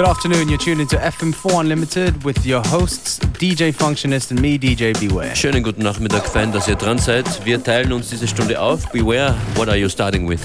Good 0.00 0.08
afternoon, 0.08 0.48
you're 0.48 0.56
tuned 0.56 0.80
into 0.80 0.96
FM4 0.96 1.60
Unlimited 1.60 2.24
with 2.24 2.46
your 2.46 2.62
hosts 2.62 3.18
DJ 3.18 3.70
Functionist 3.70 4.30
and 4.30 4.40
me, 4.40 4.58
DJ 4.58 4.98
Beware. 4.98 5.36
Schönen 5.36 5.62
guten 5.62 5.82
Nachmittag, 5.82 6.26
Fan, 6.26 6.52
dass 6.52 6.68
ihr 6.68 6.76
dran 6.76 6.96
seid. 6.96 7.26
Wir 7.44 7.62
teilen 7.62 7.92
uns 7.92 8.08
diese 8.08 8.26
Stunde 8.26 8.58
auf. 8.58 8.90
Beware, 8.92 9.34
what 9.56 9.68
are 9.68 9.76
you 9.76 9.90
starting 9.90 10.26
with? 10.26 10.40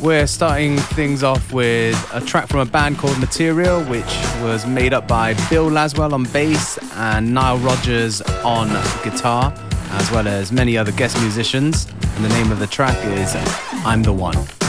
We're 0.00 0.26
starting 0.26 0.76
things 0.96 1.22
off 1.22 1.52
with 1.52 1.96
a 2.12 2.20
track 2.20 2.48
from 2.48 2.58
a 2.58 2.64
band 2.64 2.98
called 2.98 3.16
Material, 3.20 3.80
which 3.84 4.12
was 4.42 4.66
made 4.66 4.92
up 4.92 5.06
by 5.06 5.34
Bill 5.48 5.70
Laswell 5.70 6.12
on 6.12 6.24
bass 6.32 6.76
and 6.96 7.32
Nile 7.32 7.58
Rodgers 7.58 8.20
on 8.42 8.70
guitar, 9.04 9.54
as 9.92 10.10
well 10.10 10.26
as 10.26 10.50
many 10.50 10.76
other 10.76 10.90
guest 10.90 11.16
musicians. 11.20 11.86
And 12.16 12.24
the 12.24 12.30
name 12.30 12.50
of 12.50 12.58
the 12.58 12.66
track 12.66 12.98
is 13.06 13.36
I'm 13.86 14.02
the 14.02 14.12
One. 14.12 14.59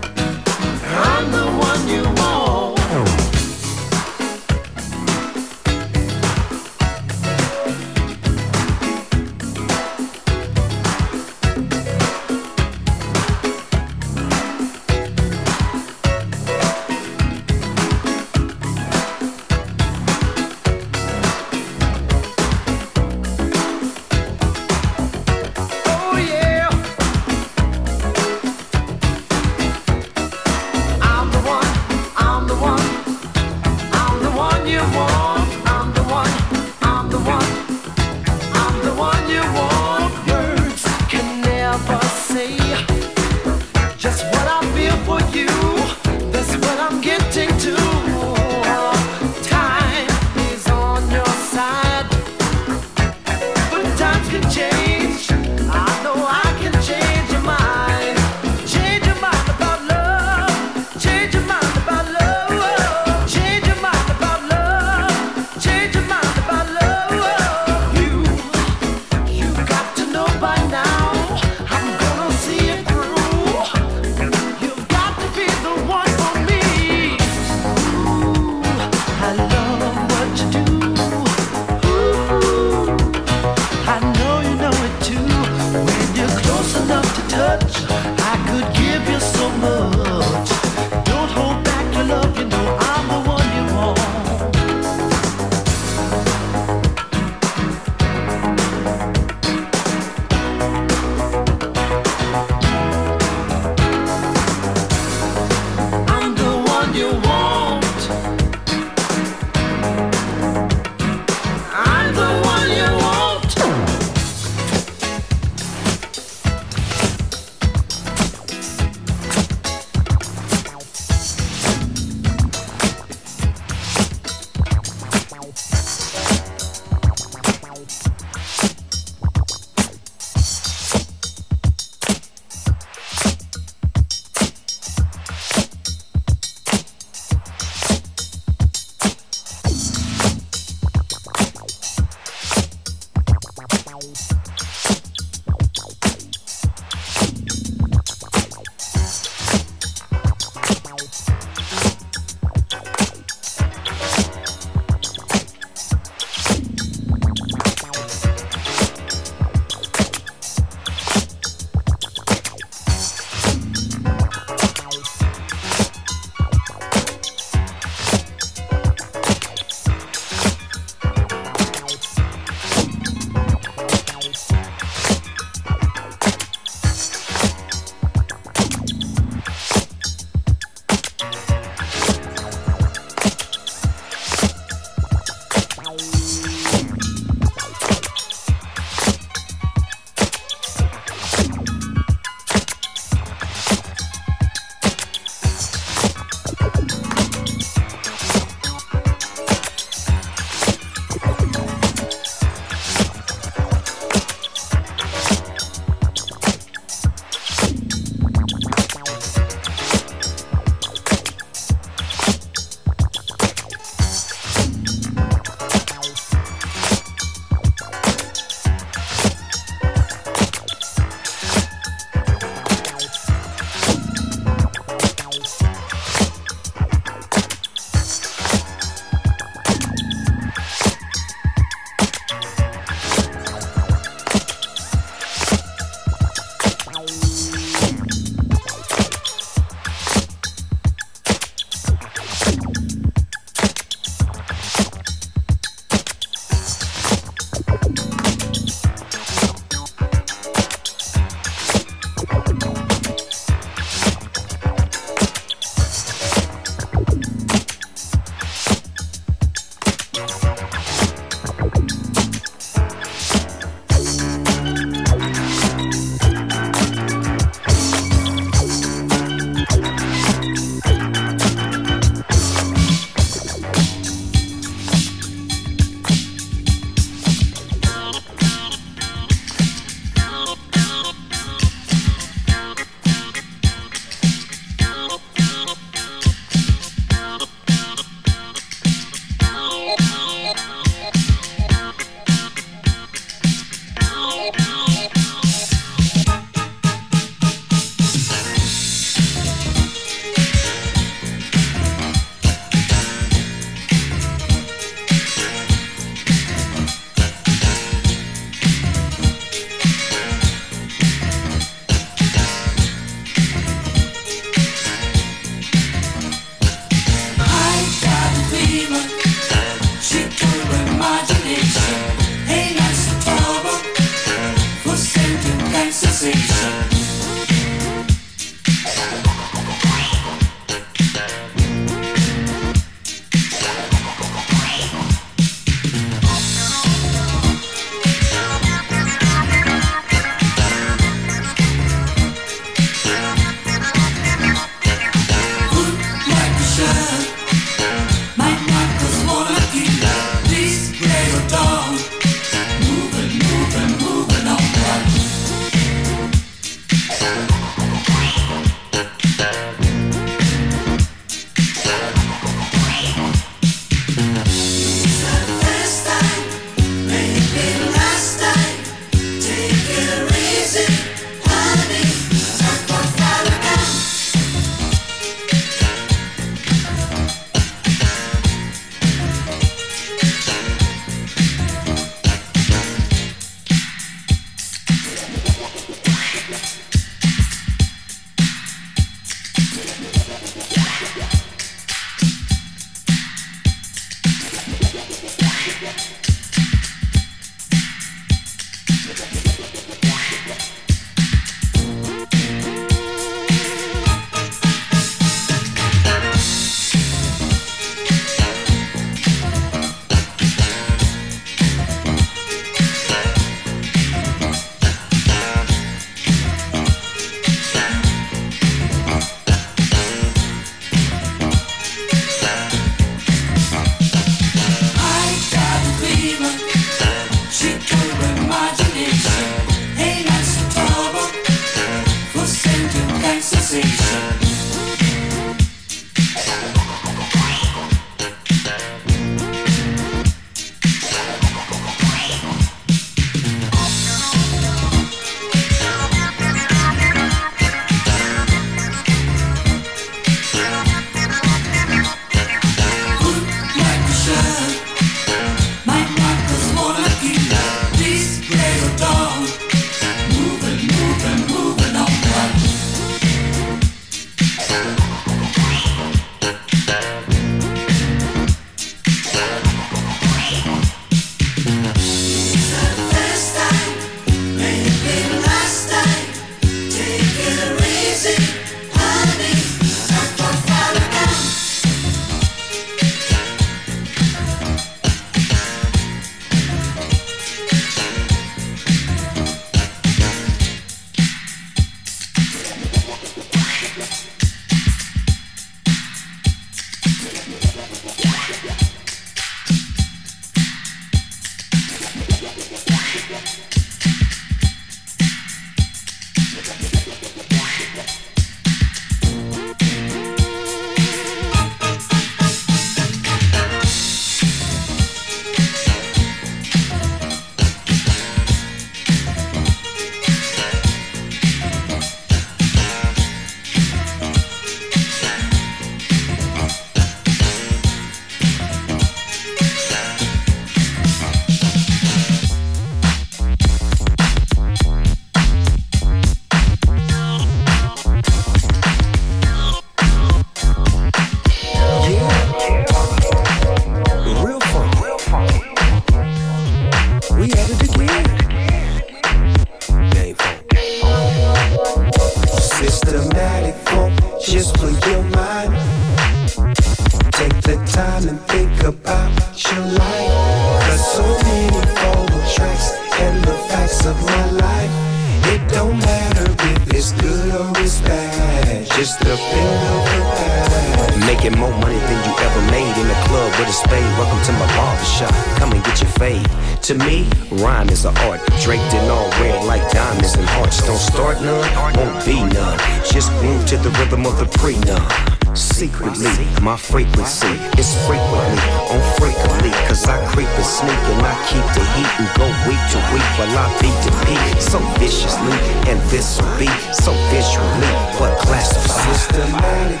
sneak 590.68 590.92
and 590.92 591.24
I 591.24 591.34
keep 591.48 591.64
the 591.72 591.84
heat 591.96 592.12
and 592.20 592.28
go 592.36 592.44
week 592.68 592.82
to 592.92 593.00
week 593.08 593.30
while 593.40 593.56
I 593.56 593.66
beat 593.80 593.98
the 594.04 594.12
beat 594.28 594.60
so 594.60 594.78
viciously 595.00 595.56
and 595.88 595.98
this 596.12 596.36
will 596.36 596.58
be 596.60 596.68
so 596.92 597.12
visually 597.32 597.92
but 598.20 598.36
classified. 598.44 599.16
Systematic 599.16 600.00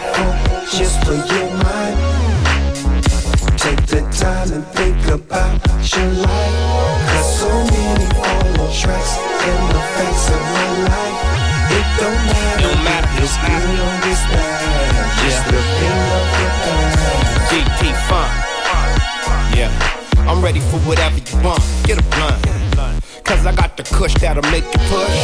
just 0.76 1.00
for 1.04 1.16
your 1.16 1.48
mind. 1.64 1.96
Take 3.56 3.80
the 3.88 4.04
time 4.12 4.52
and 4.52 4.64
think 4.76 5.00
about 5.08 5.56
your 5.96 6.10
life. 6.20 7.08
Cause 7.08 7.40
so 7.40 7.50
many 7.72 8.06
follow 8.20 8.68
tracks 8.68 9.16
in 9.48 9.60
the 9.72 9.82
face 9.96 10.26
of 10.36 10.42
my 10.52 10.68
life. 10.92 11.18
It 11.72 11.86
don't 11.96 12.22
matter. 12.28 12.68
No 12.68 12.72
matter. 12.84 13.08
It's 13.24 13.36
real, 13.40 13.88
it's 14.04 14.22
bad. 14.28 15.16
Just 15.24 15.42
the 15.48 15.60
thing 15.80 16.37
I'm 20.28 20.44
ready 20.44 20.60
for 20.60 20.76
whatever 20.84 21.16
you 21.16 21.36
want. 21.42 21.64
Get 21.84 21.98
a 21.98 22.04
blunt. 22.12 22.44
Cause 23.24 23.46
I 23.46 23.54
got 23.56 23.76
the 23.78 23.82
kush 23.82 24.12
that'll 24.20 24.44
make 24.52 24.64
you 24.64 24.80
push, 24.92 25.20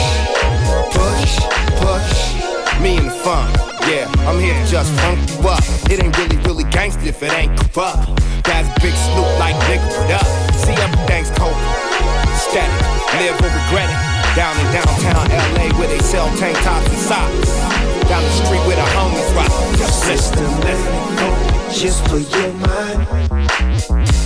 push, 0.96 1.32
push. 1.76 2.80
Me 2.80 2.96
and 2.96 3.08
the 3.08 3.16
fun. 3.20 3.52
Yeah, 3.84 4.08
I'm 4.24 4.40
here 4.40 4.56
to 4.56 4.64
just 4.64 4.88
funk 5.00 5.20
you 5.28 5.48
up. 5.48 5.60
It 5.92 6.02
ain't 6.02 6.16
really, 6.16 6.36
really 6.48 6.64
gangsta 6.64 7.04
if 7.04 7.22
it 7.22 7.32
ain't 7.32 7.52
corrupt. 7.72 8.16
That's 8.44 8.68
big 8.80 8.96
snoop 8.96 9.28
like 9.36 9.56
nigga, 9.68 9.84
put 9.92 10.08
up? 10.08 10.24
See, 10.56 10.72
everything's 10.72 11.28
cold. 11.36 11.56
Static, 12.40 12.72
live 13.20 13.36
or 13.44 13.52
regret 13.52 13.92
it. 13.92 14.00
Down 14.36 14.56
in 14.56 14.68
downtown 14.72 15.28
LA 15.52 15.68
where 15.78 15.88
they 15.88 16.00
sell 16.00 16.28
tank 16.36 16.56
tops 16.64 16.88
and 16.88 16.98
socks. 17.04 17.52
Down 18.08 18.24
the 18.24 18.34
street 18.40 18.64
where 18.64 18.76
the 18.76 18.88
homies 18.96 19.36
rock. 19.36 19.52
Your 19.76 19.88
system, 19.88 20.48
let 20.64 20.80
it 20.80 21.18
go 21.20 21.28
just 21.72 22.00
for 22.08 22.18
your 22.20 22.52
mind. 22.64 24.23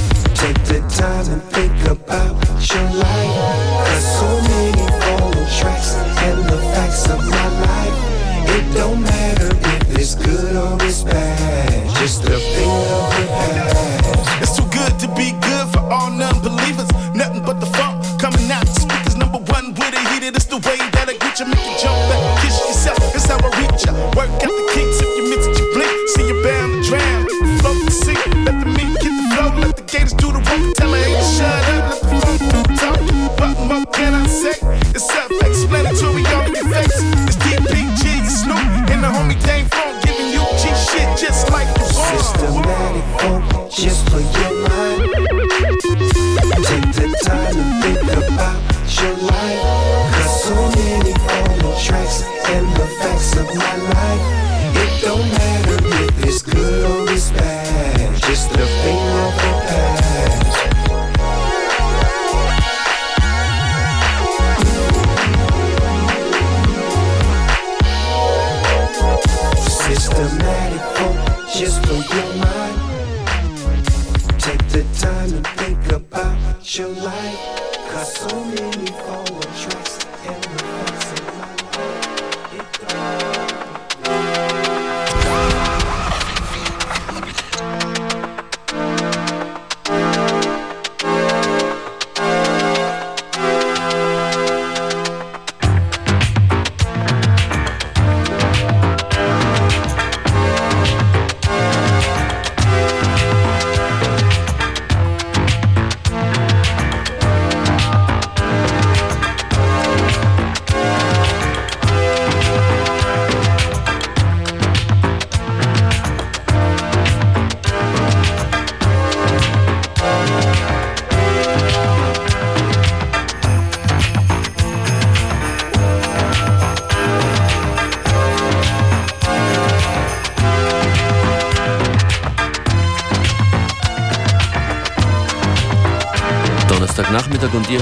Take 0.49 0.65
the 0.65 0.81
time 0.89 1.29
and 1.29 1.43
think 1.53 1.77
about 1.85 2.33
your 2.73 2.89
life. 2.97 3.85
Cause 3.85 4.07
so 4.17 4.31
many 4.49 4.81
follow 5.05 5.45
tracks 5.61 5.93
and 6.25 6.41
the 6.49 6.57
facts 6.73 7.05
of 7.11 7.21
my 7.21 7.49
life. 7.69 8.49
It 8.57 8.65
don't 8.73 9.03
matter 9.03 9.53
if 9.53 9.99
it's 9.99 10.15
good 10.15 10.57
or 10.57 10.79
it's 10.87 11.03
bad. 11.05 11.85
Just 12.01 12.25
a 12.25 12.41
thing 12.41 12.65
of 12.65 13.13
the 13.13 13.27
past. 13.29 14.41
It's 14.41 14.57
too 14.57 14.65
good 14.73 14.99
to 15.01 15.09
be 15.21 15.37
good 15.45 15.69
for 15.69 15.85
all 15.93 16.09
non-believers. 16.11 16.89
Nothing 17.15 17.45
but 17.45 17.61
the 17.61 17.67
funk 17.77 18.01
coming 18.19 18.51
out 18.51 18.65
the 18.65 18.73
speakers. 18.73 19.17
Number 19.17 19.41
one 19.53 19.75
with 19.75 19.93
a 19.93 20.01
heater. 20.09 20.33
It's 20.33 20.47
the 20.47 20.65
way 20.65 20.81
that 20.97 21.13
I 21.13 21.17
get 21.21 21.41
you, 21.41 21.45
make 21.45 21.61
you 21.61 21.77
jump 21.77 22.01
back, 22.09 22.41
kiss 22.41 22.57
yourself. 22.57 22.97
It's 23.15 23.27
how 23.27 23.37
I 23.37 23.53
reach 23.61 23.85
ya. 23.85 23.93
Work 24.17 24.33
out 24.33 24.49
the 24.49 24.65
kinks 24.73 24.97
if 24.97 25.13
you 25.13 25.28
just 43.83 44.11
for 44.11 44.19
your 44.19 44.38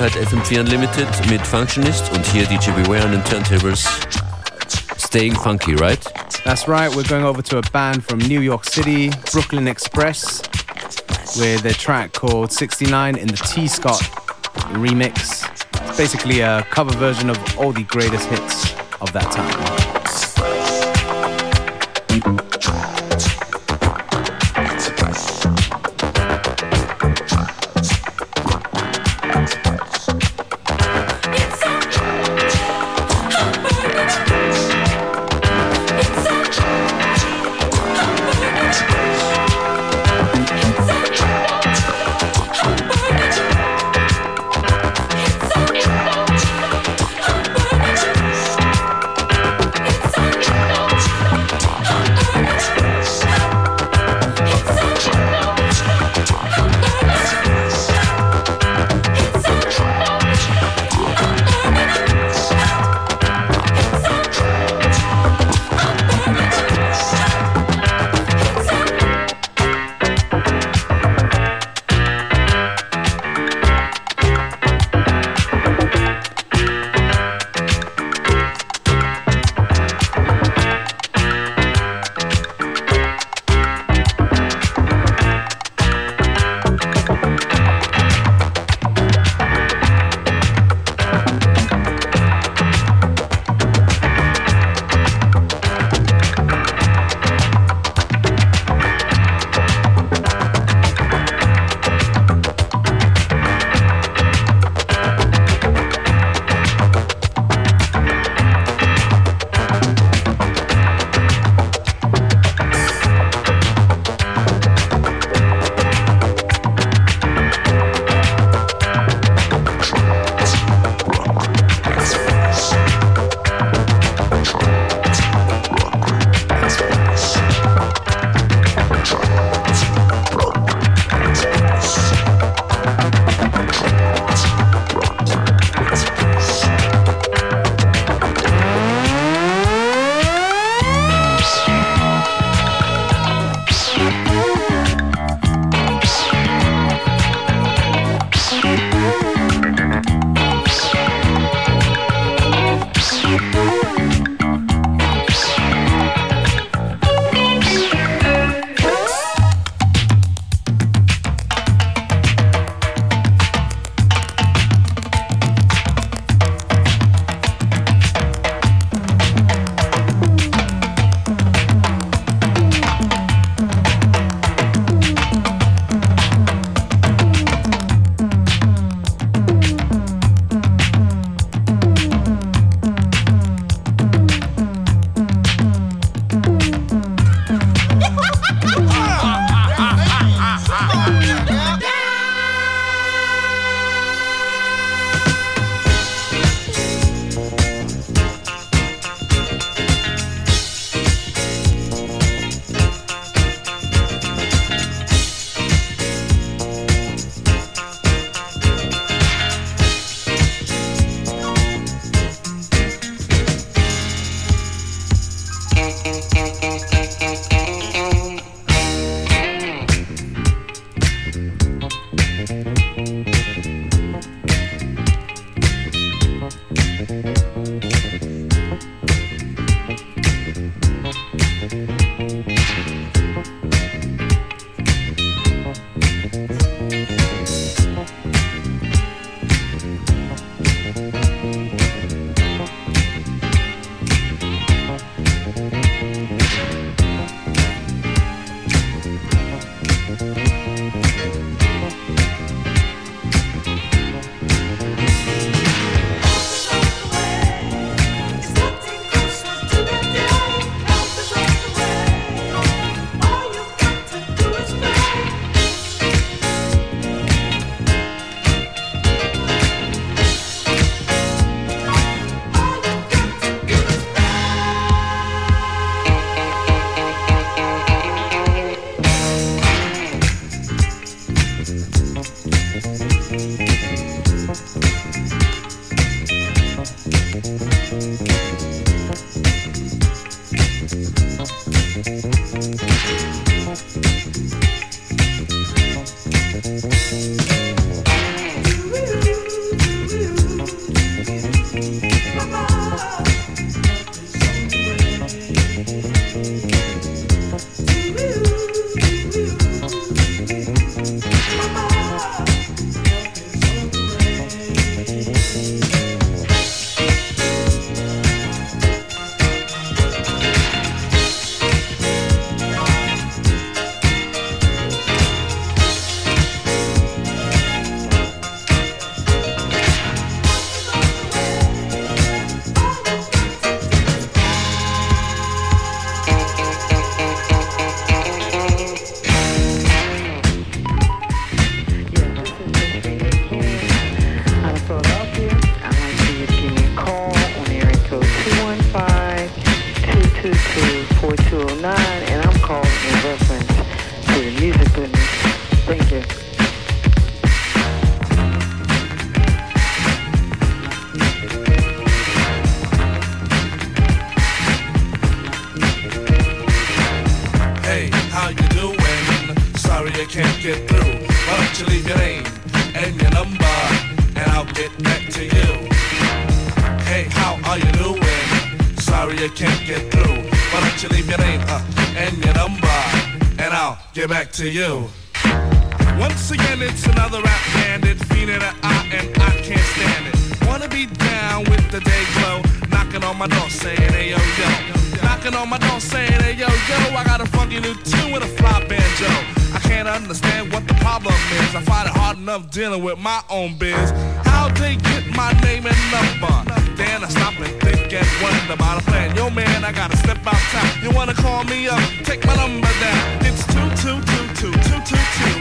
hört 0.06 0.28
FM4 0.28 0.60
Unlimited 0.60 1.08
mit 1.30 1.44
Functionist 1.44 2.12
und 2.12 2.24
hier 2.26 2.44
DJ 2.46 2.70
Beware 2.70 3.04
an 3.04 3.12
den 3.12 3.24
Turntables. 3.24 3.88
Staying 4.98 5.34
funky, 5.34 5.74
right? 5.74 5.98
That's 6.44 6.68
right, 6.68 6.94
we're 6.94 7.08
going 7.08 7.24
over 7.24 7.42
to 7.42 7.58
a 7.58 7.62
band 7.72 8.04
from 8.04 8.18
New 8.18 8.40
York 8.40 8.64
City, 8.64 9.10
Brooklyn 9.32 9.66
Express, 9.66 10.42
with 11.38 11.64
a 11.64 11.72
track 11.72 12.12
called 12.12 12.52
69 12.52 13.16
in 13.16 13.26
the 13.26 13.36
T 13.36 13.66
Scott 13.66 14.00
remix. 14.74 15.44
It's 15.88 15.96
basically 15.96 16.40
a 16.40 16.62
cover 16.70 16.94
version 16.98 17.28
of 17.28 17.38
all 17.58 17.72
the 17.72 17.84
greatest 17.84 18.28
hits 18.28 18.74
of 19.00 19.12
that 19.12 19.32
time. 19.32 19.85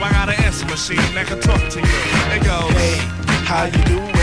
I 0.05 0.11
got 0.11 0.29
an 0.29 0.35
answer 0.45 0.67
machine 0.67 1.01
that 1.15 1.25
can 1.25 1.39
talk 1.41 1.57
to 1.57 1.79
you. 1.81 1.99
It 2.29 2.45
goes. 2.45 2.69
Hey, 2.77 2.97
how 3.49 3.65
you 3.65 3.81
doing? 3.89 4.13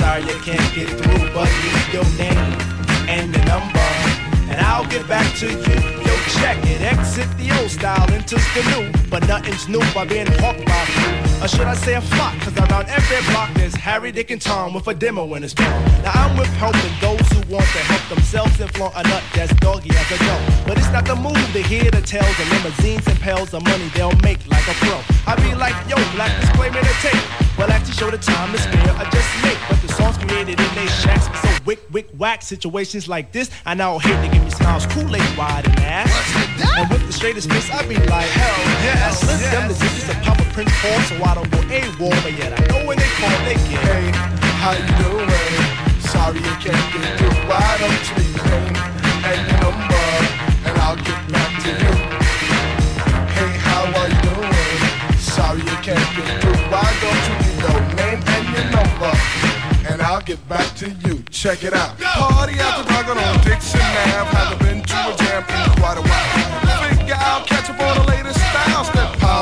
Sorry 0.00 0.24
I 0.24 0.38
can't 0.40 0.74
get 0.74 0.88
through, 0.88 1.28
but 1.36 1.44
leave 1.60 1.92
your 1.92 2.08
name 2.16 2.56
and 3.04 3.28
your 3.34 3.44
number, 3.44 3.88
and 4.48 4.58
I'll 4.64 4.88
get 4.88 5.06
back 5.06 5.28
to 5.40 5.46
you. 5.46 5.76
Yo, 6.06 6.14
check 6.40 6.56
it, 6.64 6.80
exit 6.80 7.28
the 7.36 7.52
old 7.60 7.70
style, 7.70 8.10
enters 8.12 8.46
the 8.54 8.62
new, 8.72 8.90
but 9.10 9.28
nothing's 9.28 9.68
new 9.68 9.84
by 9.92 10.06
being 10.06 10.26
hawked 10.40 10.64
by 10.64 10.84
few. 10.96 11.23
Or 11.44 11.48
should 11.48 11.66
I 11.66 11.74
say 11.74 11.92
a 11.92 12.00
flock? 12.00 12.32
Cause 12.40 12.56
around 12.56 12.88
every 12.88 13.20
block 13.30 13.52
there's 13.52 13.74
Harry, 13.74 14.10
Dick, 14.12 14.30
and 14.30 14.40
Tom 14.40 14.72
with 14.72 14.88
a 14.88 14.94
demo 14.94 15.34
in 15.34 15.42
his 15.42 15.52
palm. 15.52 15.84
Now 16.00 16.12
I'm 16.14 16.38
with 16.38 16.48
helping 16.56 16.94
those 17.02 17.20
who 17.36 17.40
want 17.52 17.68
to 17.76 17.82
help 17.84 18.00
themselves 18.08 18.58
and 18.60 18.72
flaunt 18.72 18.94
a 18.96 19.02
nut 19.02 19.22
that's 19.34 19.52
doggy 19.56 19.90
as 19.90 20.10
a 20.10 20.16
dog. 20.24 20.40
But 20.66 20.78
it's 20.78 20.88
not 20.88 21.04
the 21.04 21.14
move 21.14 21.36
to 21.52 21.60
hear 21.60 21.90
the 21.90 22.00
tales 22.00 22.32
of 22.40 22.48
limousines 22.48 23.06
and 23.06 23.20
pals 23.20 23.52
of 23.52 23.62
money 23.62 23.90
they'll 23.92 24.16
make 24.24 24.40
like 24.48 24.66
a 24.68 24.72
pro. 24.80 24.96
I 25.26 25.36
be 25.36 25.54
like, 25.54 25.76
yo, 25.86 25.96
black 26.16 26.32
disclaimer 26.40 26.80
to 26.80 26.96
tape. 27.04 27.22
Well, 27.58 27.70
I 27.70 27.78
to 27.78 27.92
show 27.92 28.10
the 28.10 28.16
time 28.16 28.50
to 28.52 28.58
spare, 28.58 28.94
I 28.96 29.04
just 29.10 29.28
make. 29.44 29.58
But 29.68 29.82
the 29.82 29.92
songs 29.92 30.16
created 30.16 30.58
in 30.58 30.74
they 30.74 30.86
shacks 30.86 31.28
be 31.28 31.36
so 31.36 31.50
wick, 31.66 31.80
wick, 31.92 32.08
whack. 32.16 32.40
Situations 32.40 33.06
like 33.06 33.32
this, 33.32 33.50
I 33.66 33.74
now 33.74 33.98
hate 33.98 34.16
to 34.24 34.32
give 34.32 34.42
me 34.42 34.50
smiles, 34.50 34.86
Kool-Aid 34.86 35.36
wide 35.36 35.68
and 35.68 35.78
ass. 35.80 36.08
And 36.78 36.88
with 36.88 37.06
the 37.06 37.12
straightest 37.12 37.50
face, 37.50 37.70
I 37.70 37.86
be 37.86 37.96
like, 37.96 38.32
hell 38.32 38.64
yes. 38.80 39.22
I 39.22 39.36
slip 39.36 39.50
them 39.52 39.68
the 39.68 39.74
digits 39.74 40.08
of 40.08 40.22
Papa 40.22 40.43
Prince 40.54 40.70
Paul, 40.80 41.00
so 41.10 41.14
I 41.18 41.34
don't 41.34 41.50
go 41.50 41.58
AWOL, 41.66 42.14
but 42.22 42.30
yet 42.38 42.54
I 42.54 42.62
know 42.70 42.86
when 42.86 42.96
they 42.96 43.10
call, 43.18 43.34
they 43.42 43.58
get. 43.66 43.82
Hey, 43.90 44.06
how 44.62 44.70
you 44.78 44.86
doing? 45.02 45.26
Sorry 45.98 46.38
you 46.38 46.54
can't 46.62 46.78
get 46.94 47.18
through. 47.18 47.34
Why 47.50 47.58
don't 47.82 47.90
you 47.90 48.14
leave 48.22 48.38
your 48.38 48.62
name 48.62 48.78
and 49.34 49.42
your 49.50 49.58
number, 49.66 50.06
and 50.62 50.78
I'll 50.78 50.94
get 50.94 51.18
back 51.34 51.50
to 51.58 51.70
you. 51.74 51.94
Hey, 53.34 53.50
how 53.66 53.82
are 53.98 54.06
you 54.06 54.20
doing? 54.30 55.18
Sorry 55.18 55.58
you 55.58 55.78
can't 55.82 56.06
get 56.14 56.30
through. 56.38 56.62
Why 56.70 56.86
don't 57.02 57.22
you 57.26 57.34
leave 57.42 57.58
your 57.58 57.80
name 57.98 58.22
and 58.22 58.46
your 58.54 58.66
number, 58.78 59.10
and 59.90 59.98
I'll 60.06 60.22
get 60.22 60.38
back 60.48 60.70
to 60.76 60.88
you. 61.02 61.18
Check 61.34 61.64
it 61.64 61.74
out. 61.74 61.98
Party 61.98 62.54
after 62.62 62.86
dark 62.94 63.10
on 63.10 63.18
Dixon 63.42 63.82
Ave. 63.82 64.30
Haven't 64.30 64.62
been 64.62 64.78
to 64.86 64.98
a 65.02 65.16
jam 65.18 65.42
in 65.50 65.82
quite 65.82 65.98
a 65.98 66.04
while. 66.06 66.94
Figure 66.94 67.18
I'll 67.18 67.42
catch 67.42 67.68
up 67.70 67.80
on 67.82 68.06
the 68.06 68.12
latest 68.12 68.38
styles. 68.38 68.93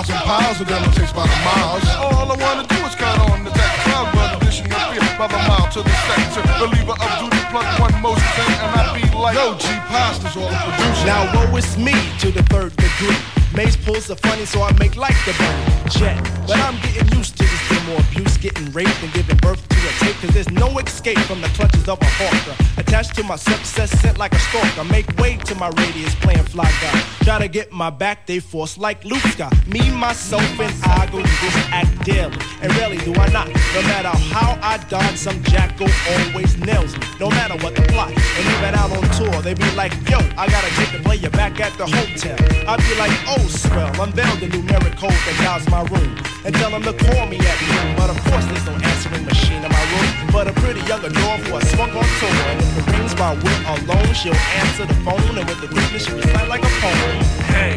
That 0.08 0.24
piles 0.26 0.26
and 0.26 0.26
piles 0.26 0.60
of 0.60 0.66
them 0.66 0.82
it 0.82 0.94
takes 0.98 1.12
by 1.12 1.26
the 1.26 1.38
miles. 1.46 1.86
All 1.94 2.26
I 2.26 2.34
wanna 2.34 2.66
do 2.66 2.78
is 2.82 2.94
count 2.98 3.22
on 3.30 3.44
the 3.44 3.50
deck. 3.50 3.70
Crowd 3.86 4.10
brother 4.10 4.44
dishing 4.44 4.66
your 4.66 4.82
beer 4.90 5.06
by 5.14 5.28
the 5.30 5.38
mile 5.46 5.70
to 5.70 5.80
the 5.82 5.94
sector. 6.10 6.42
Believer 6.58 6.96
of 6.98 7.10
duty 7.22 7.38
plug 7.54 7.66
one 7.78 7.94
most 8.02 8.24
thing, 8.34 8.50
and 8.66 8.72
I 8.74 8.98
be 8.98 9.06
like, 9.14 9.36
Yo, 9.38 9.54
G 9.58 9.66
Pasta's 9.86 10.34
all 10.34 10.50
producer. 10.50 11.06
Now 11.06 11.30
woe 11.30 11.56
is 11.56 11.78
me 11.78 11.94
to 12.18 12.32
the 12.32 12.42
third 12.50 12.74
degree. 12.74 13.14
Maze 13.54 13.76
pulls 13.76 14.06
the 14.08 14.16
funny, 14.16 14.44
so 14.44 14.62
I 14.62 14.72
make 14.78 14.96
like 14.96 15.18
the 15.22 15.34
bunny. 15.38 15.90
Jet, 15.90 16.18
but 16.48 16.58
I'm 16.58 16.74
getting 16.82 17.06
used 17.14 17.36
to 17.38 17.44
this 17.44 17.62
more 17.86 18.00
abuse, 18.00 18.36
getting 18.38 18.70
raped 18.72 18.98
and 19.02 19.12
giving 19.12 19.36
birth 19.38 19.62
to 19.68 19.76
a 19.76 19.92
tape. 20.00 20.16
Cause 20.22 20.34
there's 20.34 20.50
no 20.50 20.66
escape 20.78 21.18
from 21.30 21.40
the 21.40 21.48
clutches 21.48 21.88
of 21.88 22.00
a 22.00 22.10
hawker. 22.18 22.56
Attached 22.80 23.14
to 23.16 23.22
my 23.22 23.36
success, 23.36 23.90
sent 24.00 24.18
like 24.18 24.32
a 24.32 24.38
stalker. 24.38 24.84
Make 24.84 25.06
way 25.18 25.36
to 25.36 25.54
my 25.56 25.68
radius, 25.76 26.14
playing 26.16 26.44
fly 26.44 26.70
guy. 26.80 27.11
Try 27.22 27.38
to 27.38 27.46
get 27.46 27.70
my 27.70 27.88
back, 27.88 28.26
they 28.26 28.40
force 28.40 28.76
like 28.76 29.04
Luke. 29.04 29.22
Me, 29.68 29.90
myself, 29.92 30.42
and 30.58 30.74
I 30.84 31.06
go 31.06 31.22
through 31.22 31.48
this 31.48 31.56
act 31.70 32.04
daily. 32.04 32.36
And 32.60 32.74
rarely 32.76 32.98
do 32.98 33.14
I 33.14 33.28
not. 33.30 33.46
No 33.46 33.82
matter 33.82 34.10
how 34.34 34.58
I 34.60 34.76
dodge, 34.90 35.16
some 35.16 35.40
jackal 35.44 35.88
always 36.10 36.58
nails 36.58 36.98
me. 36.98 37.06
No 37.20 37.30
matter 37.30 37.54
what 37.62 37.76
the 37.76 37.82
plot. 37.82 38.08
And 38.10 38.44
even 38.44 38.74
out 38.74 38.90
on 38.90 39.06
tour, 39.14 39.40
they 39.40 39.54
be 39.54 39.70
like, 39.76 39.92
yo, 40.10 40.18
I 40.36 40.50
gotta 40.50 40.70
get 40.74 40.90
the 40.92 41.00
player 41.02 41.30
back 41.30 41.60
at 41.60 41.72
the 41.78 41.86
hotel. 41.86 42.36
I 42.66 42.76
be 42.76 42.92
like, 42.98 43.14
oh, 43.30 43.46
swell, 43.46 43.88
unveil 44.02 44.36
the 44.42 44.48
numeric 44.50 44.98
code 44.98 45.14
that 45.14 45.36
dials 45.38 45.68
my 45.70 45.82
room. 45.94 46.18
And 46.44 46.52
tell 46.56 46.70
them 46.70 46.82
to 46.82 46.92
call 46.92 47.26
me 47.26 47.38
at 47.38 47.58
noon. 47.70 47.96
But 47.96 48.10
of 48.10 48.18
course, 48.26 48.44
there's 48.46 48.66
no 48.66 48.74
answering 48.82 49.24
machine 49.24 49.62
in 49.62 49.70
my 49.70 49.84
room. 49.94 50.10
But 50.32 50.48
a 50.48 50.52
pretty 50.58 50.80
young 50.90 51.04
adore 51.04 51.38
who 51.38 51.54
I 51.54 51.62
swung 51.70 51.90
on 51.90 52.04
tour. 52.18 52.34
And 52.50 52.58
if 52.60 52.78
it 52.82 52.98
rings 52.98 53.14
while 53.14 53.38
we're 53.38 53.62
alone, 53.78 54.12
she'll 54.12 54.34
answer 54.58 54.86
the 54.86 54.94
phone. 55.06 55.38
And 55.38 55.46
with 55.48 55.60
the 55.62 55.68
quickness, 55.68 56.06
she 56.06 56.12
recite 56.12 56.48
like 56.48 56.62
a 56.66 56.72
poem. 56.82 57.11
Hey, 57.54 57.74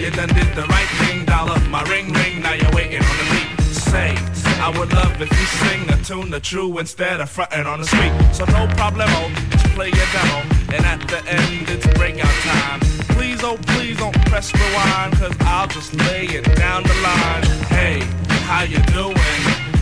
you 0.00 0.10
done 0.10 0.28
did 0.28 0.54
the 0.54 0.66
right 0.68 0.90
thing, 1.00 1.24
dollar. 1.24 1.58
My 1.68 1.82
ring 1.84 2.12
ring, 2.12 2.42
now 2.42 2.54
you're 2.54 2.72
waiting 2.72 3.02
on 3.02 3.16
the 3.20 3.26
beat. 3.32 3.64
Say, 3.74 4.14
I 4.60 4.68
would 4.78 4.92
love 4.92 5.20
if 5.20 5.30
you 5.30 5.46
sing 5.62 5.90
a 5.90 5.96
tune 6.04 6.30
the 6.30 6.40
true 6.40 6.78
instead 6.78 7.20
of 7.20 7.30
fronting 7.30 7.66
on 7.66 7.80
the 7.80 7.86
street. 7.86 8.12
So 8.32 8.44
no 8.46 8.66
problemo, 8.78 9.08
oh, 9.08 9.48
just 9.50 9.64
play 9.76 9.88
your 9.88 10.08
demo. 10.12 10.38
And 10.74 10.84
at 10.84 11.00
the 11.08 11.20
end, 11.28 11.68
it's 11.68 11.86
breakout 11.98 12.34
time. 12.42 12.80
Please, 13.14 13.42
oh 13.42 13.56
please 13.74 13.96
don't 13.96 14.14
press 14.26 14.52
rewind, 14.54 15.14
cause 15.14 15.36
I'll 15.40 15.68
just 15.68 15.94
lay 15.94 16.26
it 16.26 16.44
down 16.56 16.82
the 16.82 16.94
line. 17.02 17.44
Hey, 17.68 18.00
how 18.46 18.62
you 18.62 18.78
doing? 18.94 19.16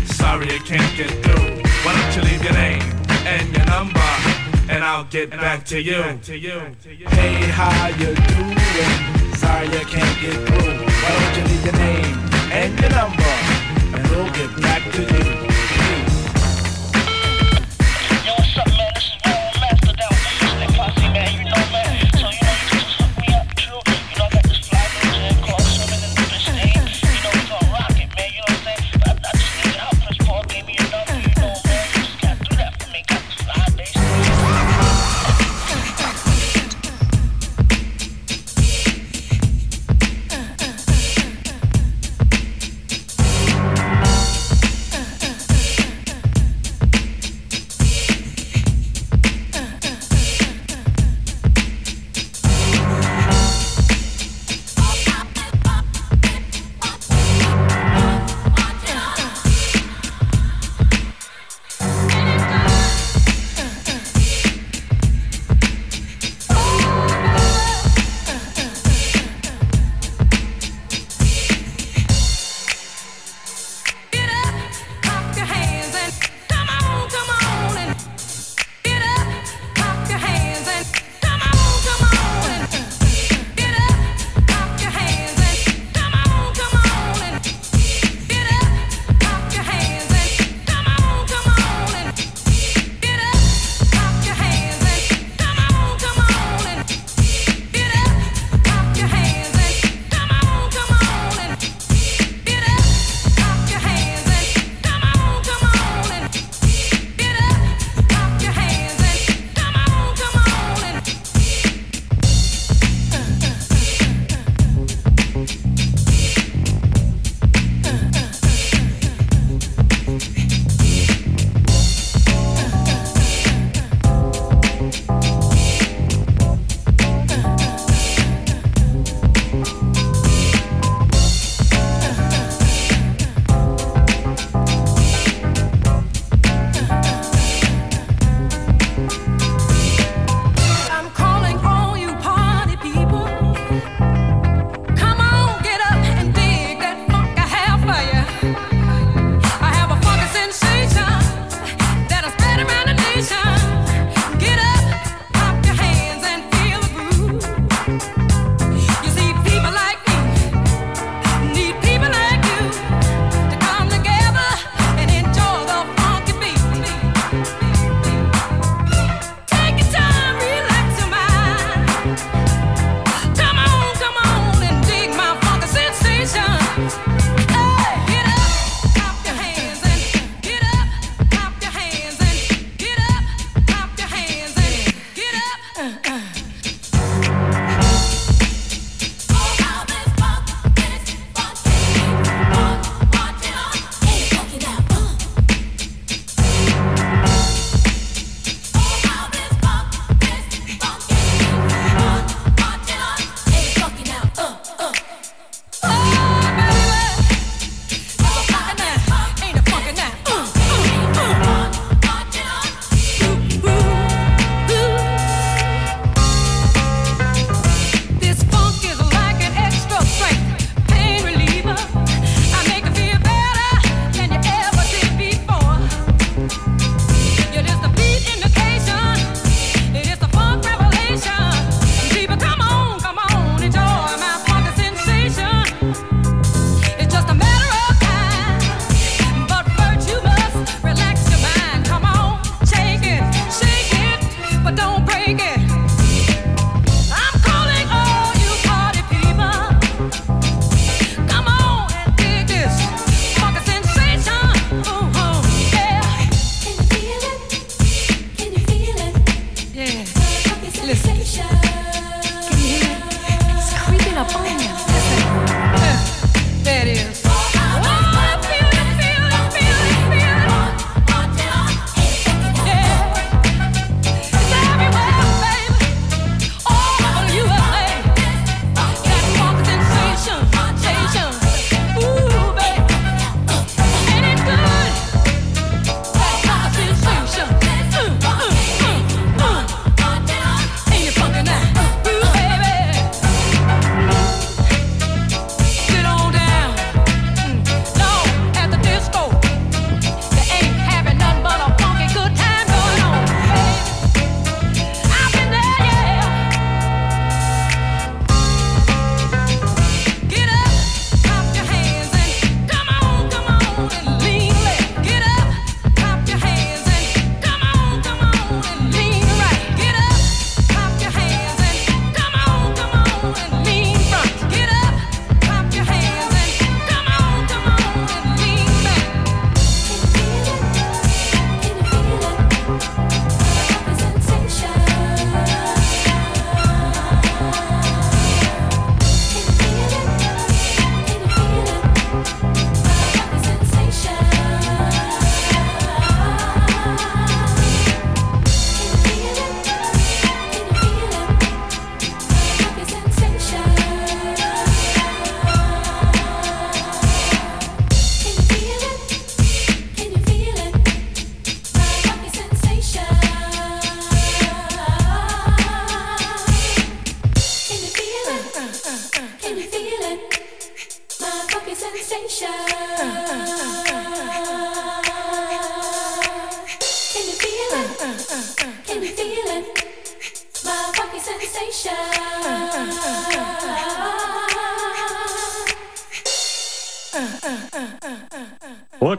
Sorry 0.06 0.46
I 0.50 0.58
can't 0.64 0.96
get 0.96 1.10
through. 1.22 1.62
Why 1.84 1.92
don't 1.94 2.16
you 2.16 2.22
leave 2.22 2.42
your 2.42 2.54
name 2.54 2.82
and 3.26 3.56
your 3.56 3.66
number? 3.66 4.35
And 4.68 4.82
I'll 4.82 5.04
get 5.04 5.30
back 5.30 5.64
to 5.66 5.80
you. 5.80 6.02
Hey, 6.02 7.34
how 7.50 7.86
you 7.88 8.14
doing? 8.14 8.58
Sorry 9.36 9.68
I 9.68 9.84
can't 9.86 10.20
get 10.20 10.34
through. 10.34 10.86
Why 11.02 11.10
don't 11.14 11.36
you 11.36 11.44
leave 11.44 11.64
your 11.64 11.74
name 11.74 12.18
and 12.52 12.80
your 12.80 12.90
number? 12.90 13.32
And 13.94 14.08
we'll 14.10 14.30
get 14.32 14.60
back 14.60 14.82
to 14.92 15.02
you. 15.02 15.55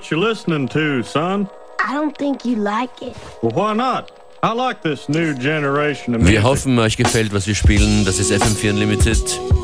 What 0.08 0.12
you 0.12 0.24
listening 0.26 0.70
to, 0.70 1.04
son? 1.04 1.50
I 1.86 1.94
don't 1.94 2.18
think 2.18 2.46
you 2.46 2.56
like 2.56 3.02
it. 3.02 3.14
Well, 3.42 3.52
why 3.52 3.74
not? 3.74 4.10
I 4.42 4.54
like 4.54 4.82
this 4.82 5.10
new 5.10 5.34
generation 5.34 6.16
of 6.16 6.22
music. 6.22 6.36
Wir 6.38 6.44
hoffen, 6.44 6.80
euch 6.80 6.96
gefällt, 6.96 7.34
was 7.34 7.46
wir 7.46 7.56
spielen. 7.56 8.06
Das 8.06 8.18
ist 8.18 8.32
FM4 8.32 8.70
Unlimited. 8.70 9.18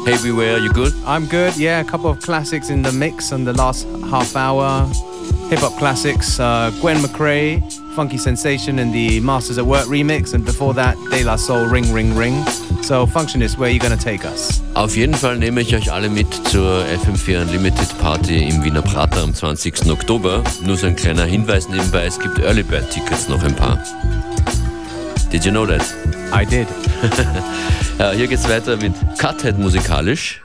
Hey, 0.06 0.18
beware, 0.22 0.60
you 0.60 0.70
good? 0.74 0.92
I'm 1.06 1.28
good. 1.30 1.56
Yeah, 1.56 1.80
a 1.80 1.86
couple 1.86 2.10
of 2.10 2.20
classics 2.20 2.70
in 2.70 2.84
the 2.84 2.92
mix 2.92 3.32
in 3.32 3.46
the 3.46 3.54
last 3.54 3.88
half 4.12 4.36
hour. 4.36 4.86
Hip 5.50 5.60
hop 5.60 5.78
classics. 5.78 6.38
Uh, 6.42 6.72
Gwen 6.82 6.98
McCrae, 6.98 7.62
Funky 7.96 8.18
Sensation 8.18 8.80
in 8.80 8.92
the 8.92 9.22
Masters 9.22 9.58
at 9.58 9.66
Work 9.66 9.88
remix, 9.88 10.34
and 10.34 10.44
before 10.44 10.74
that, 10.74 10.98
De 11.10 11.24
La 11.24 11.38
Soul, 11.38 11.68
Ring 11.68 11.94
Ring 11.94 12.18
Ring. 12.18 12.44
So, 12.84 13.08
Functionist, 13.08 13.58
where 13.58 13.70
are 13.70 13.74
you 13.74 13.80
gonna 13.80 13.96
take 13.96 14.26
us? 14.26 14.62
Auf 14.74 14.98
jeden 14.98 15.14
Fall 15.14 15.38
nehme 15.38 15.62
ich 15.62 15.74
euch 15.74 15.90
alle 15.90 16.10
mit 16.10 16.28
zur 16.50 16.84
FM4 16.84 17.44
Unlimited 17.44 17.98
Party 18.00 18.44
im 18.44 18.62
Wiener 18.62 18.82
Prater 18.82 19.24
am 19.24 19.34
20. 19.34 19.90
Oktober. 19.90 20.44
Nur 20.66 20.76
so 20.76 20.88
ein 20.88 20.98
kleiner 20.98 21.24
Hinweis 21.24 21.70
nebenbei, 21.70 22.04
es 22.04 22.20
gibt 22.20 22.40
Early 22.40 22.62
Bird 22.62 22.90
Tickets 22.92 23.30
noch 23.30 23.42
ein 23.42 23.56
paar. 23.56 23.82
Did 25.32 25.46
you 25.46 25.52
know 25.52 25.66
that? 25.66 25.82
I 26.34 26.46
did. 26.46 26.68
ja, 28.00 28.12
hier 28.12 28.28
geht's 28.28 28.50
weiter 28.50 28.76
mit 28.76 28.92
Cuthead 29.18 29.58
musikalisch. 29.58 30.42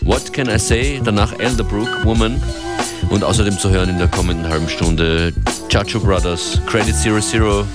What 0.00 0.32
Can 0.32 0.48
I 0.48 0.58
Say? 0.58 1.02
Danach 1.04 1.38
Elderbrook, 1.38 2.02
Woman. 2.06 2.42
Und 3.10 3.24
außerdem 3.24 3.58
zu 3.58 3.68
hören 3.68 3.90
in 3.90 3.98
der 3.98 4.08
kommenden 4.08 4.48
halben 4.48 4.70
Stunde 4.70 5.34
Chacho 5.68 6.00
Brothers, 6.00 6.62
Credit 6.66 6.96
Zero 6.96 7.20
Zero, 7.20 7.66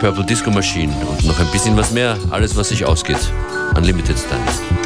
Purple 0.00 0.24
Disco 0.24 0.50
Machine 0.50 0.92
und 1.08 1.24
noch 1.24 1.38
ein 1.38 1.50
bisschen 1.52 1.76
was 1.76 1.90
mehr. 1.90 2.16
Alles, 2.30 2.56
was 2.56 2.68
sich 2.68 2.84
ausgeht. 2.84 3.32
Unlimited 3.76 4.18
Style. 4.18 4.85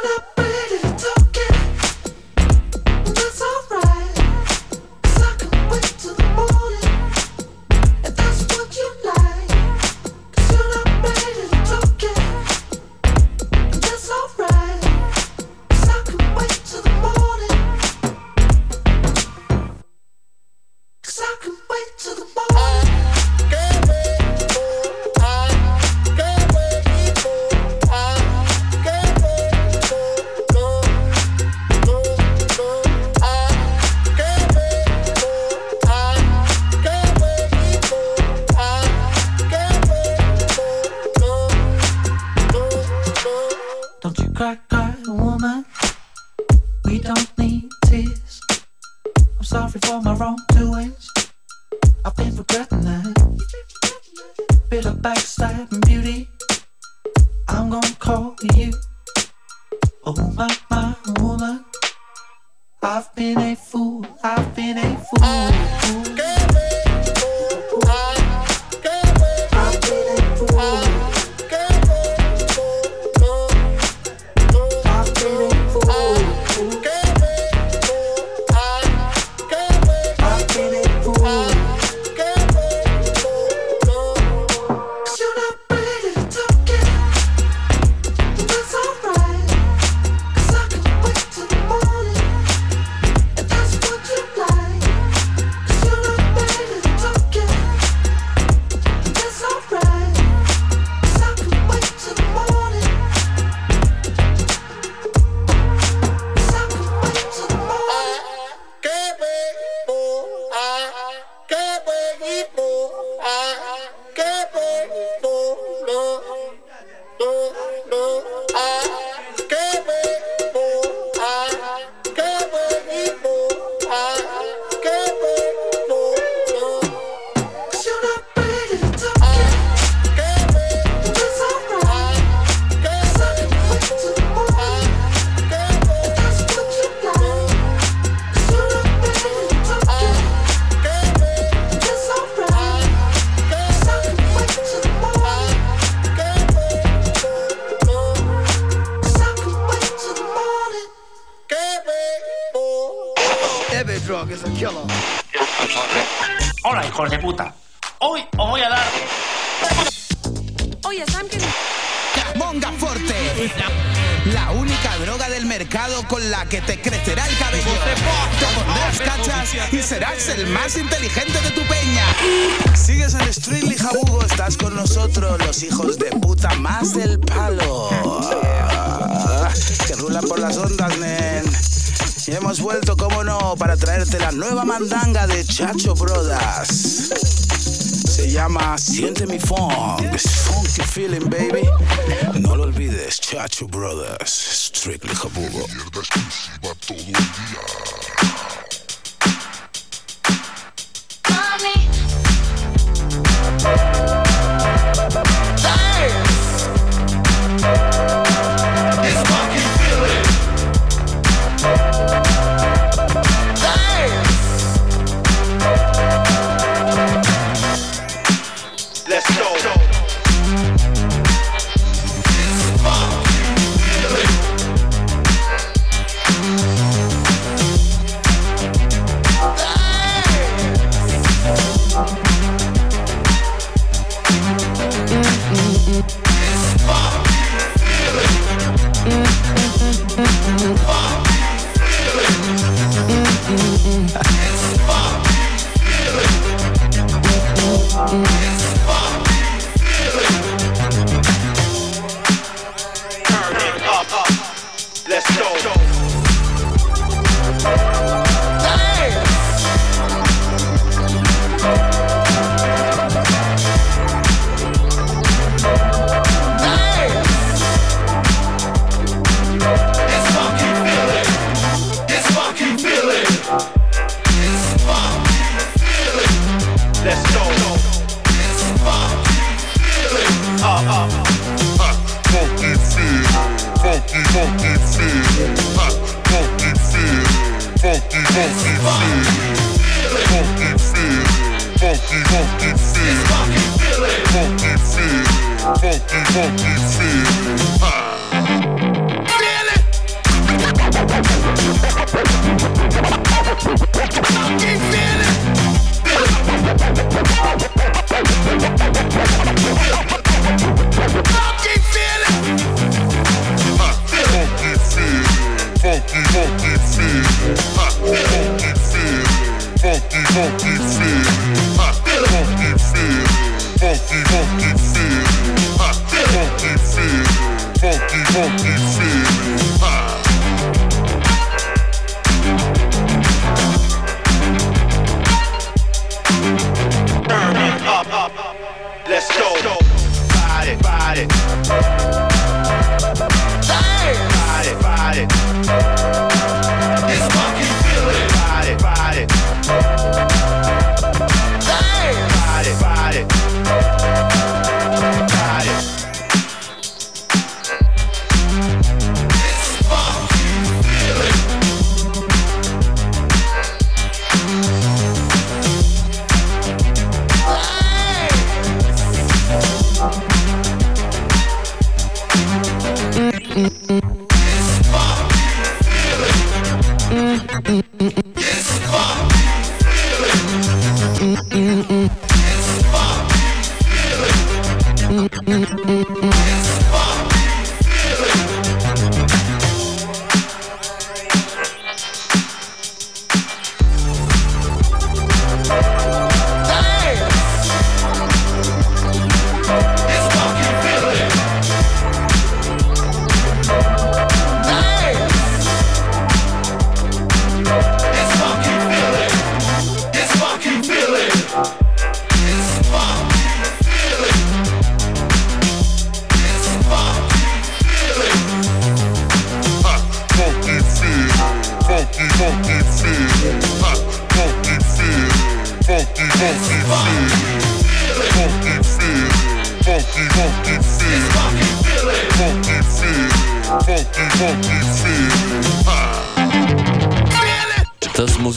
Cause 0.00 0.37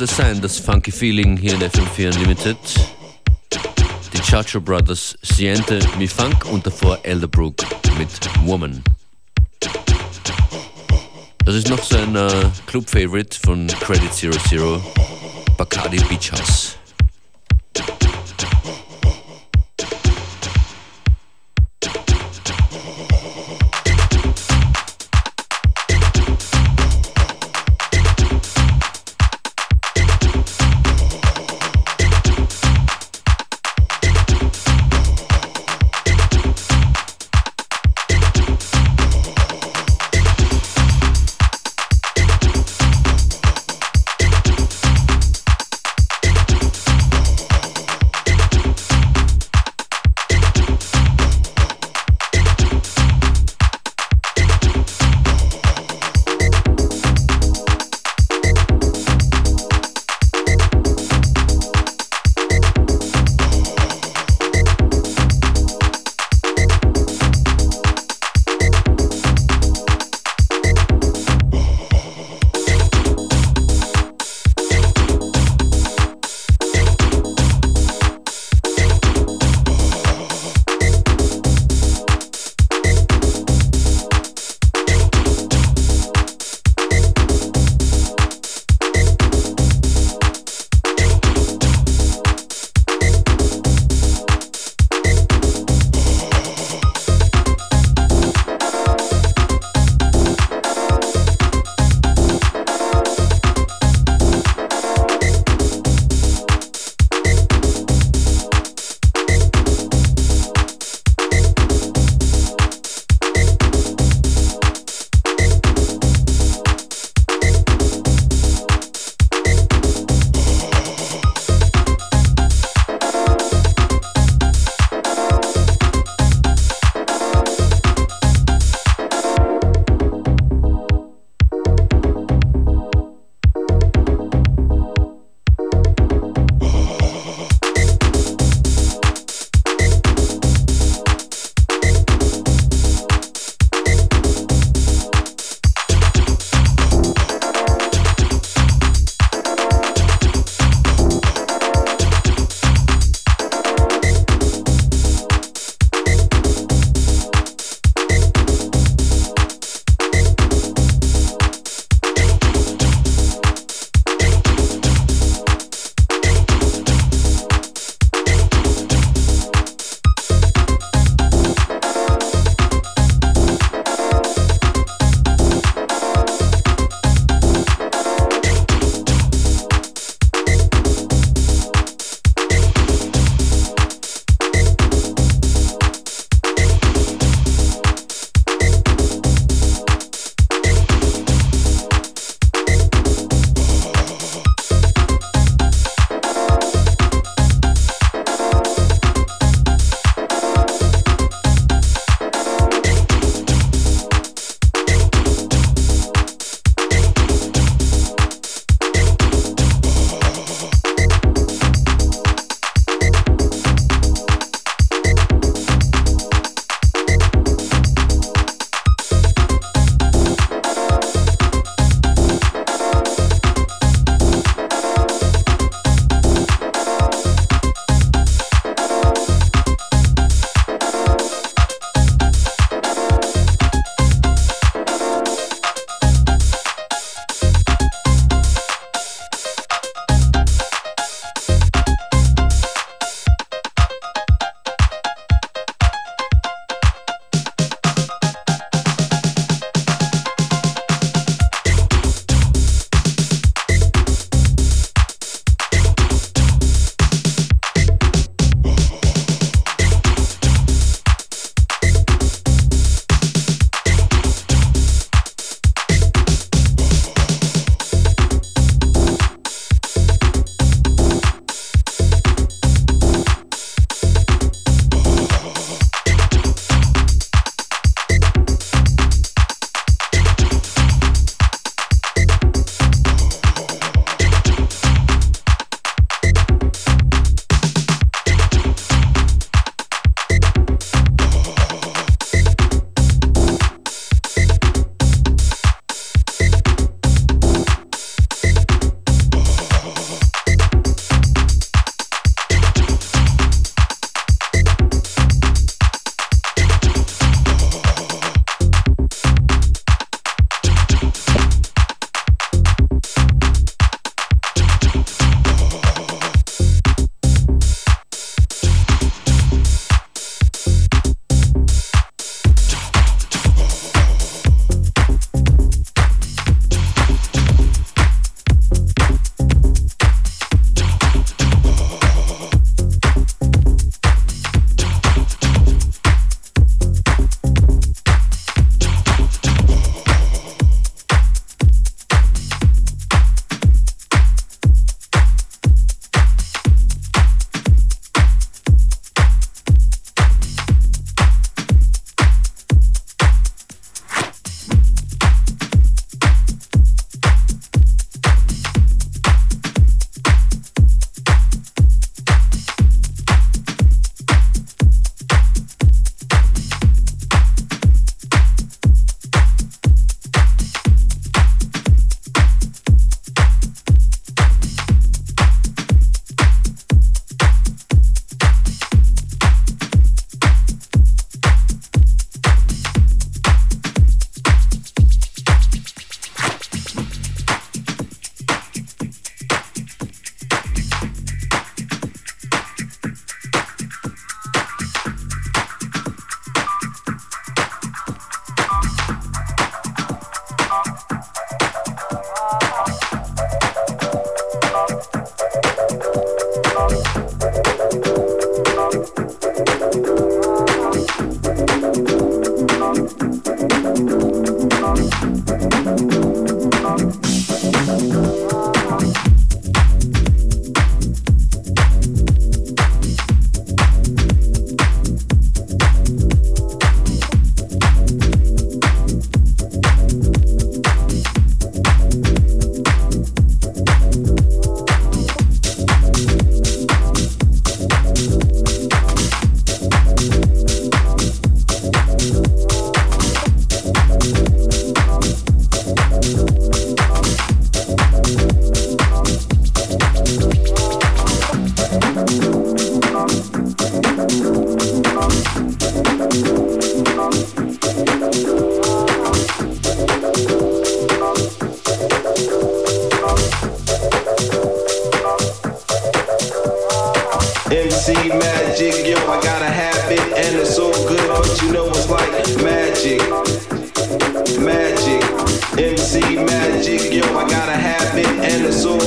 muss 0.02 0.10
es 0.10 0.18
sein, 0.18 0.41
das 0.41 0.58
funky 0.58 0.91
Feeling 0.91 1.38
hier 1.38 1.54
in 1.54 1.60
FM4 1.62 2.16
Unlimited. 2.16 2.58
Die 4.12 4.20
Chacho 4.20 4.60
Brothers, 4.60 5.16
Siente 5.22 5.80
Mi 5.99 6.08
Funk 6.08 6.45
und 6.45 6.66
davor 6.66 6.97
Elderbrook 7.04 7.64
mit 7.99 8.10
Woman. 8.43 8.84
Das 11.45 11.54
ist 11.54 11.70
noch 11.70 11.84
so 11.84 11.97
ein 11.97 12.16
äh, 12.16 12.32
Club-Favorite 12.66 13.38
von 13.45 13.68
Credit 13.68 14.12
Zero 14.12 14.38
Zero, 14.49 14.82
Bacardi 15.56 15.97
Beach 16.10 16.32
House. 16.32 16.81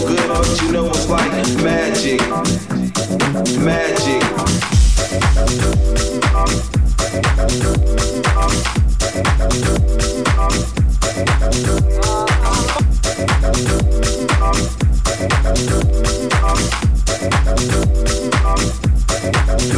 Good, 0.07 0.63
you 0.63 0.73
know 0.73 0.89
it's 0.89 1.09
like. 1.09 1.31
Magic. 1.63 2.21
Magic. 3.61 4.23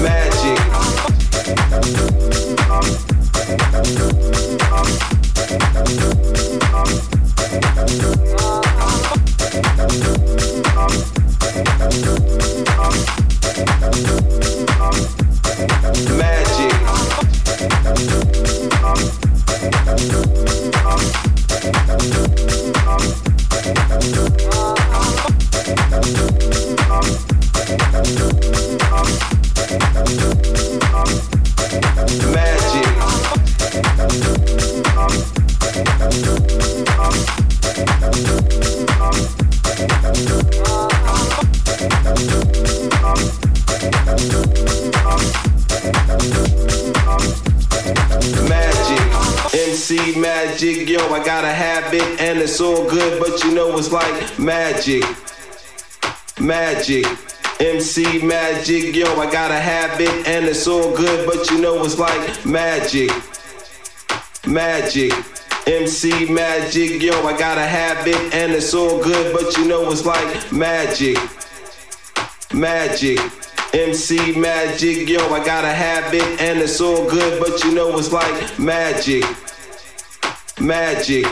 Magic. 0.03 0.57
It's 53.87 53.93
like 53.93 54.39
magic. 54.39 55.05
Magic. 56.41 57.07
MC 57.61 58.21
magic, 58.23 58.95
yo, 58.95 59.07
I 59.19 59.31
got 59.31 59.51
a 59.51 59.59
habit 59.59 60.27
and 60.27 60.47
it's 60.47 60.67
all 60.67 60.95
good, 60.97 61.27
but 61.27 61.49
you 61.51 61.61
know 61.61 61.85
it's 61.85 61.99
like 61.99 62.45
magic. 62.45 63.11
Magic. 64.47 65.13
MC 65.67 66.31
magic, 66.33 67.01
yo, 67.01 67.13
I 67.27 67.39
got 67.39 67.59
a 67.59 67.63
habit 67.65 68.17
and 68.35 68.53
it's 68.53 68.75
all 68.75 69.03
good, 69.03 69.33
but 69.33 69.57
you 69.57 69.67
know 69.67 69.91
it's 69.91 70.05
like 70.05 70.53
magic. 70.53 71.17
Magic. 72.53 73.21
MC 73.73 74.37
magic, 74.37 75.09
yo, 75.09 75.21
I 75.33 75.45
got 75.45 75.65
a 75.65 75.73
habit 75.73 76.41
and 76.41 76.59
it's 76.59 76.81
all 76.81 77.09
good, 77.09 77.41
but 77.41 77.63
you 77.65 77.73
know 77.73 77.97
it's 77.99 78.13
like 78.13 78.59
magic. 78.59 79.25
Magic. 80.61 81.27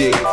Magic. 0.00 0.29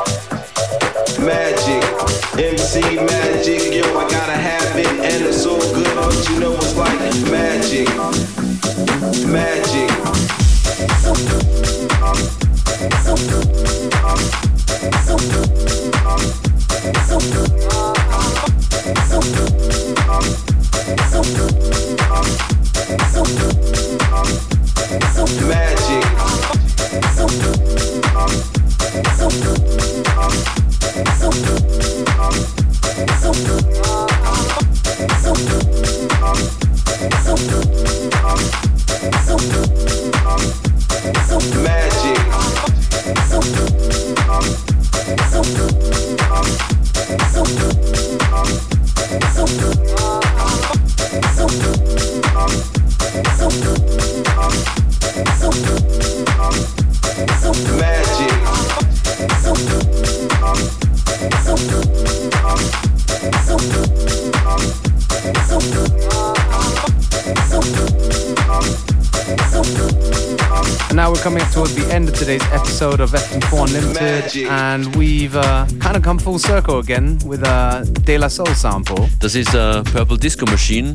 Towards 71.57 71.73
the 71.73 71.91
end 71.91 72.07
of 72.07 72.13
today's 72.13 72.43
episode 72.51 72.99
of 72.99 73.09
FM4 73.13 73.65
Unlimited, 73.65 73.95
Magic. 73.95 74.51
and 74.51 74.95
we've 74.95 75.35
uh, 75.35 75.65
kind 75.79 75.97
of 75.97 76.03
come 76.03 76.19
full 76.19 76.37
circle 76.37 76.77
again 76.77 77.17
with 77.25 77.41
a 77.41 77.83
De 78.05 78.15
La 78.19 78.27
Soul 78.27 78.53
sample. 78.53 79.09
Das 79.19 79.33
ist 79.33 79.55
äh, 79.55 79.81
Purple 79.81 80.19
Disco 80.19 80.45
Machine. 80.45 80.93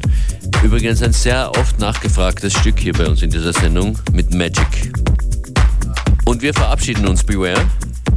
Übrigens 0.62 1.02
ein 1.02 1.12
sehr 1.12 1.50
oft 1.58 1.80
nachgefragtes 1.80 2.52
Stück 2.52 2.78
hier 2.78 2.92
bei 2.92 3.08
uns 3.08 3.22
in 3.22 3.30
dieser 3.30 3.52
Sendung 3.52 3.98
mit 4.12 4.32
Magic. 4.34 4.92
Und 6.26 6.42
wir 6.42 6.54
verabschieden 6.54 7.08
uns, 7.08 7.24
Beware. 7.24 7.60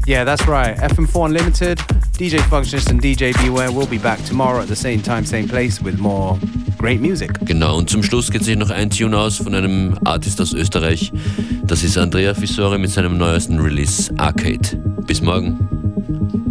Yeah, 0.07 0.23
that's 0.23 0.47
right. 0.47 0.77
FM4 0.77 1.25
Unlimited, 1.25 1.79
DJ 2.19 2.37
Functionist 2.47 2.91
and 2.91 3.03
DJ 3.03 3.31
Beware 3.43 3.71
will 3.73 3.87
be 3.87 3.97
back 3.97 4.23
tomorrow 4.27 4.61
at 4.61 4.67
the 4.67 4.75
same 4.75 5.01
time, 5.01 5.25
same 5.25 5.47
place 5.47 5.83
with 5.83 5.97
more 5.97 6.37
great 6.77 7.01
music. 7.01 7.31
Genau, 7.47 7.77
und 7.77 7.89
zum 7.89 8.03
Schluss 8.03 8.29
geht 8.29 8.43
sich 8.43 8.55
noch 8.55 8.69
ein 8.69 8.91
Tune 8.91 9.17
aus 9.17 9.37
von 9.37 9.55
einem 9.55 9.97
Artist 10.03 10.39
aus 10.39 10.53
Österreich. 10.53 11.11
Das 11.67 11.83
ist 11.83 11.97
Andrea 11.97 12.35
Fissori 12.35 12.77
mit 12.77 12.91
seinem 12.91 13.17
neuesten 13.17 13.59
Release 13.59 14.13
Arcade. 14.17 14.77
Bis 15.07 15.21
morgen. 15.21 16.44